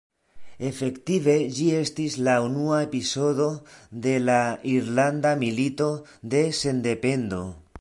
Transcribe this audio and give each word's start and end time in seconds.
Efektive 0.67 1.33
ĝi 1.57 1.67
estis 1.79 2.15
la 2.27 2.33
unua 2.45 2.79
epizodo 2.87 3.49
de 4.07 4.15
la 4.25 4.39
Irlanda 4.77 5.35
Milito 5.45 5.91
de 6.35 6.41
Sendependo. 6.63 7.43